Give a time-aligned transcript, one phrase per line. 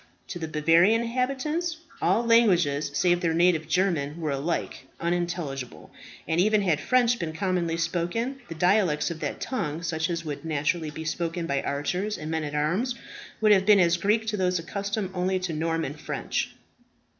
[0.29, 5.91] To the Bavarian inhabitants, all languages, save their native German, were alike unintelligible;
[6.27, 10.43] and even had French been commonly spoken, the dialects of that tongue, such as would
[10.43, 12.95] naturally be spoken by archers and men at arms,
[13.41, 16.49] would have been as Greek to those accustomed only to Norman French.